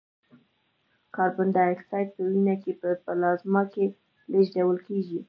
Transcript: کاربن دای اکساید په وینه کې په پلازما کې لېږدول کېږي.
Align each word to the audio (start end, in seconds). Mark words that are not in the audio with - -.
کاربن 1.15 1.49
دای 1.55 1.69
اکساید 1.73 2.07
په 2.15 2.21
وینه 2.29 2.55
کې 2.63 2.71
په 2.81 2.89
پلازما 3.05 3.61
کې 3.73 3.85
لېږدول 4.31 4.77
کېږي. 4.87 5.19